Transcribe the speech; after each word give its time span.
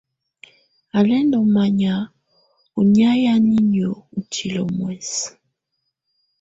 Á 0.97 0.99
lɛ́ 1.09 1.21
ndɔ́ 1.27 1.43
manyá 1.53 1.95
ɔ́ 2.77 2.83
nɛ̀áyɛ 2.93 3.31
niinyǝ́ 3.47 3.95
ú 4.17 4.19
tilǝ́ 4.31 4.67
muɛsɛ. 4.75 5.27